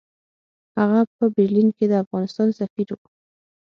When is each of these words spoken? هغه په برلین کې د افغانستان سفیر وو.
هغه 0.77 1.01
په 1.17 1.25
برلین 1.35 1.69
کې 1.77 1.85
د 1.89 1.93
افغانستان 2.03 2.47
سفیر 2.59 2.89
وو. 2.95 3.07